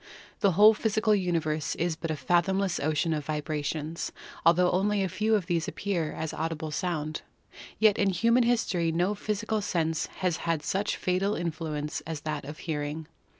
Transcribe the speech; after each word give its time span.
The 0.39 0.53
whole 0.53 0.73
physical 0.73 1.13
universe 1.13 1.75
is 1.75 1.95
but 1.95 2.09
a 2.09 2.15
fathomless 2.15 2.79
ocean 2.79 3.13
of 3.13 3.25
vibrations, 3.27 4.11
altho 4.43 4.71
only 4.71 5.03
a 5.03 5.07
few 5.07 5.35
of 5.35 5.45
these 5.45 5.67
appear 5.67 6.11
as 6.11 6.33
audible 6.33 6.71
sound. 6.71 7.21
Yet 7.77 7.99
in 7.99 8.09
human 8.09 8.41
his 8.41 8.65
tory 8.65 8.91
no 8.91 9.13
physical 9.13 9.61
sense 9.61 10.07
has 10.07 10.37
had 10.37 10.63
such 10.63 10.97
fateful 10.97 11.35
influence 11.35 12.01
as 12.07 12.21
that 12.21 12.45
of 12.45 12.57
hearing. 12.65 13.05